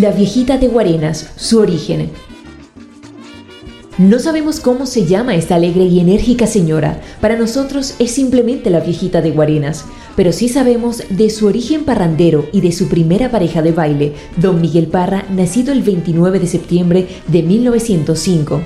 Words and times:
La 0.00 0.10
viejita 0.10 0.58
de 0.58 0.68
Guarenas, 0.68 1.30
su 1.36 1.58
origen. 1.58 2.10
No 3.96 4.18
sabemos 4.18 4.60
cómo 4.60 4.84
se 4.84 5.06
llama 5.06 5.36
esta 5.36 5.54
alegre 5.54 5.84
y 5.84 6.00
enérgica 6.00 6.46
señora. 6.46 7.00
Para 7.22 7.36
nosotros 7.38 7.94
es 7.98 8.10
simplemente 8.10 8.68
la 8.68 8.80
viejita 8.80 9.22
de 9.22 9.30
Guarenas, 9.30 9.86
pero 10.14 10.32
sí 10.32 10.50
sabemos 10.50 11.02
de 11.08 11.30
su 11.30 11.46
origen 11.46 11.84
parrandero 11.84 12.46
y 12.52 12.60
de 12.60 12.72
su 12.72 12.88
primera 12.88 13.30
pareja 13.30 13.62
de 13.62 13.72
baile, 13.72 14.12
don 14.36 14.60
Miguel 14.60 14.88
Parra, 14.88 15.24
nacido 15.30 15.72
el 15.72 15.82
29 15.82 16.40
de 16.40 16.46
septiembre 16.46 17.08
de 17.28 17.42
1905. 17.42 18.60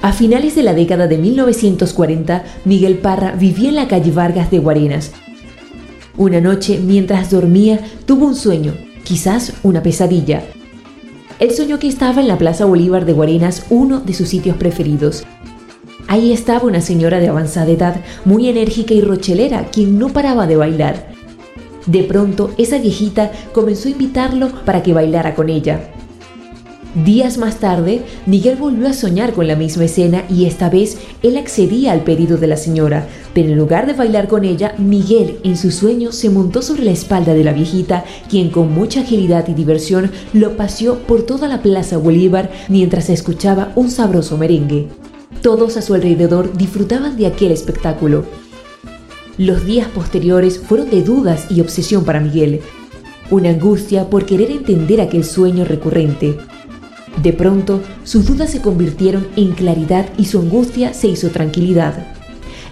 A 0.00 0.12
finales 0.14 0.54
de 0.54 0.62
la 0.62 0.72
década 0.72 1.08
de 1.08 1.18
1940, 1.18 2.44
Miguel 2.64 2.96
Parra 2.96 3.32
vivía 3.32 3.68
en 3.68 3.76
la 3.76 3.88
calle 3.88 4.12
Vargas 4.12 4.50
de 4.50 4.60
Guarenas. 4.60 5.12
Una 6.16 6.40
noche, 6.40 6.80
mientras 6.82 7.30
dormía, 7.30 7.80
tuvo 8.06 8.24
un 8.26 8.34
sueño 8.34 8.72
quizás 9.10 9.54
una 9.64 9.82
pesadilla. 9.82 10.44
Él 11.40 11.50
soñó 11.50 11.80
que 11.80 11.88
estaba 11.88 12.20
en 12.20 12.28
la 12.28 12.38
Plaza 12.38 12.64
Bolívar 12.64 13.04
de 13.06 13.12
Guarenas, 13.12 13.66
uno 13.68 13.98
de 13.98 14.14
sus 14.14 14.28
sitios 14.28 14.56
preferidos. 14.56 15.24
Ahí 16.06 16.32
estaba 16.32 16.68
una 16.68 16.80
señora 16.80 17.18
de 17.18 17.26
avanzada 17.26 17.72
edad, 17.72 17.96
muy 18.24 18.48
enérgica 18.48 18.94
y 18.94 19.00
rochelera, 19.00 19.66
quien 19.72 19.98
no 19.98 20.10
paraba 20.10 20.46
de 20.46 20.54
bailar. 20.54 21.08
De 21.86 22.04
pronto, 22.04 22.52
esa 22.56 22.78
viejita 22.78 23.32
comenzó 23.52 23.88
a 23.88 23.90
invitarlo 23.90 24.52
para 24.64 24.84
que 24.84 24.94
bailara 24.94 25.34
con 25.34 25.48
ella. 25.48 25.90
Días 27.04 27.36
más 27.36 27.56
tarde, 27.56 28.02
Miguel 28.26 28.54
volvió 28.54 28.86
a 28.86 28.92
soñar 28.92 29.32
con 29.32 29.48
la 29.48 29.56
misma 29.56 29.86
escena 29.86 30.22
y 30.28 30.44
esta 30.44 30.70
vez 30.70 30.98
él 31.24 31.36
accedía 31.36 31.90
al 31.90 32.02
pedido 32.02 32.38
de 32.38 32.46
la 32.46 32.56
señora, 32.56 33.08
pero 33.32 33.48
en 33.48 33.58
lugar 33.58 33.86
de 33.86 33.92
bailar 33.92 34.28
con 34.28 34.44
ella, 34.44 34.74
Miguel 34.78 35.38
en 35.44 35.56
su 35.56 35.70
sueño 35.70 36.12
se 36.12 36.30
montó 36.30 36.62
sobre 36.62 36.84
la 36.84 36.90
espalda 36.90 37.34
de 37.34 37.44
la 37.44 37.52
viejita, 37.52 38.04
quien 38.28 38.50
con 38.50 38.72
mucha 38.72 39.00
agilidad 39.00 39.46
y 39.48 39.54
diversión 39.54 40.10
lo 40.32 40.56
paseó 40.56 40.98
por 40.98 41.22
toda 41.22 41.46
la 41.46 41.62
Plaza 41.62 41.96
Bolívar 41.96 42.50
mientras 42.68 43.08
escuchaba 43.10 43.72
un 43.76 43.90
sabroso 43.90 44.36
merengue. 44.36 44.88
Todos 45.42 45.76
a 45.76 45.82
su 45.82 45.94
alrededor 45.94 46.56
disfrutaban 46.56 47.16
de 47.16 47.26
aquel 47.26 47.52
espectáculo. 47.52 48.24
Los 49.38 49.64
días 49.64 49.88
posteriores 49.88 50.58
fueron 50.58 50.90
de 50.90 51.02
dudas 51.02 51.46
y 51.50 51.60
obsesión 51.60 52.04
para 52.04 52.20
Miguel, 52.20 52.60
una 53.30 53.50
angustia 53.50 54.10
por 54.10 54.26
querer 54.26 54.50
entender 54.50 55.00
aquel 55.00 55.24
sueño 55.24 55.64
recurrente. 55.64 56.36
De 57.22 57.32
pronto, 57.32 57.80
sus 58.04 58.26
dudas 58.26 58.50
se 58.50 58.60
convirtieron 58.60 59.28
en 59.36 59.52
claridad 59.52 60.06
y 60.18 60.26
su 60.26 60.40
angustia 60.40 60.92
se 60.94 61.08
hizo 61.08 61.28
tranquilidad. 61.30 62.19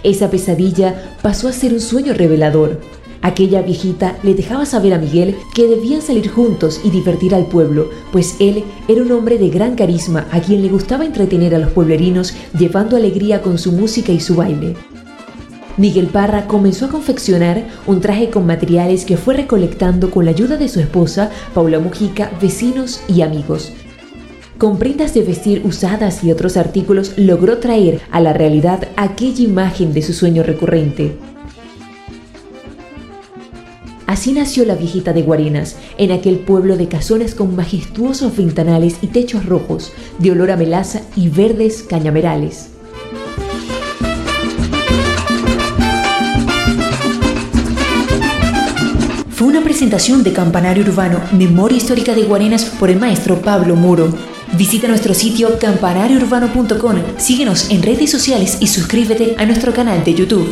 Esa 0.03 0.29
pesadilla 0.29 1.17
pasó 1.21 1.47
a 1.47 1.53
ser 1.53 1.73
un 1.73 1.81
sueño 1.81 2.13
revelador. 2.13 2.79
Aquella 3.21 3.61
viejita 3.61 4.17
le 4.23 4.33
dejaba 4.33 4.65
saber 4.65 4.93
a 4.93 4.97
Miguel 4.97 5.35
que 5.53 5.67
debían 5.67 6.01
salir 6.01 6.29
juntos 6.29 6.79
y 6.85 6.89
divertir 6.89 7.35
al 7.35 7.47
pueblo, 7.47 7.89
pues 8.13 8.35
él 8.39 8.63
era 8.87 9.01
un 9.01 9.11
hombre 9.11 9.37
de 9.37 9.49
gran 9.49 9.75
carisma 9.75 10.25
a 10.31 10.39
quien 10.39 10.61
le 10.61 10.69
gustaba 10.69 11.05
entretener 11.05 11.53
a 11.53 11.59
los 11.59 11.71
pueblerinos 11.71 12.33
llevando 12.57 12.95
alegría 12.95 13.41
con 13.41 13.57
su 13.57 13.73
música 13.73 14.13
y 14.13 14.21
su 14.21 14.35
baile. 14.35 14.75
Miguel 15.75 16.07
Parra 16.07 16.47
comenzó 16.47 16.85
a 16.85 16.89
confeccionar 16.89 17.65
un 17.87 18.01
traje 18.01 18.29
con 18.29 18.45
materiales 18.45 19.05
que 19.05 19.17
fue 19.17 19.33
recolectando 19.33 20.11
con 20.11 20.25
la 20.25 20.31
ayuda 20.31 20.57
de 20.57 20.67
su 20.69 20.79
esposa, 20.79 21.29
Paula 21.53 21.79
Mujica, 21.79 22.31
vecinos 22.41 23.01
y 23.07 23.21
amigos. 23.21 23.71
Con 24.59 24.77
prendas 24.77 25.13
de 25.13 25.21
vestir 25.21 25.61
usadas 25.63 26.21
y 26.21 26.33
otros 26.33 26.57
artículos 26.57 27.13
logró 27.15 27.59
traer 27.59 28.01
a 28.11 28.19
la 28.19 28.33
realidad 28.33 28.89
aquella 28.97 29.41
imagen 29.41 29.93
de 29.93 30.01
su 30.01 30.11
sueño 30.11 30.43
recurrente. 30.43 31.15
Así 34.05 34.33
nació 34.33 34.65
la 34.65 34.75
viejita 34.75 35.13
de 35.13 35.21
Guarenas, 35.21 35.77
en 35.97 36.11
aquel 36.11 36.39
pueblo 36.39 36.75
de 36.75 36.89
casones 36.89 37.35
con 37.35 37.55
majestuosos 37.55 38.35
ventanales 38.35 38.97
y 39.01 39.07
techos 39.07 39.45
rojos, 39.45 39.93
de 40.17 40.31
olor 40.31 40.51
a 40.51 40.57
melaza 40.57 41.03
y 41.15 41.29
verdes 41.29 41.83
cañamerales. 41.83 42.71
Fue 49.29 49.47
una 49.47 49.63
presentación 49.63 50.21
de 50.21 50.33
Campanario 50.33 50.83
Urbano, 50.83 51.21
Memoria 51.31 51.77
Histórica 51.77 52.13
de 52.13 52.23
Guarenas 52.23 52.65
por 52.65 52.89
el 52.89 52.99
maestro 52.99 53.37
Pablo 53.41 53.77
Muro. 53.77 54.11
Visita 54.53 54.87
nuestro 54.87 55.13
sitio 55.13 55.59
campanariourbano.com, 55.59 57.17
síguenos 57.17 57.69
en 57.69 57.83
redes 57.83 58.11
sociales 58.11 58.57
y 58.59 58.67
suscríbete 58.67 59.35
a 59.37 59.45
nuestro 59.45 59.73
canal 59.73 60.03
de 60.03 60.13
YouTube. 60.13 60.49